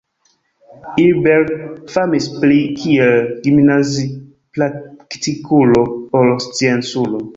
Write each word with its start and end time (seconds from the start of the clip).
Ilberg 1.01 1.51
famis 1.95 2.29
pli 2.39 2.57
kiel 2.79 3.13
gimnazipraktikulo 3.45 5.85
ol 6.23 6.33
scienculo. 6.47 7.23